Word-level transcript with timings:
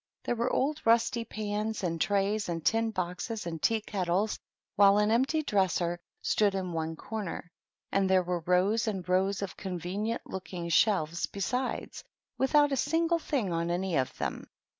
There 0.23 0.33
were 0.35 0.51
old 0.51 0.81
rusty 0.83 1.23
pans 1.23 1.83
and 1.83 2.01
trays 2.01 2.49
and 2.49 2.65
tin 2.65 2.89
boxes 2.89 3.45
and 3.45 3.61
tea 3.61 3.81
kettles, 3.81 4.39
while 4.75 4.97
an 4.97 5.11
empty 5.11 5.43
dresser 5.43 5.99
stood 6.23 6.55
in 6.55 6.73
one 6.73 6.95
corner, 6.95 7.51
and 7.91 8.09
there 8.09 8.23
were 8.23 8.39
rows 8.47 8.87
and 8.87 9.07
rows 9.07 9.43
of 9.43 9.55
convenient 9.57 10.23
looking 10.25 10.69
shelves 10.69 11.27
be 11.27 11.39
sides, 11.41 12.03
without 12.35 12.71
a 12.71 12.77
single 12.77 13.19
thing 13.19 13.53
on 13.53 13.69
any 13.69 13.95
of 13.95 14.17
them. 14.17 14.47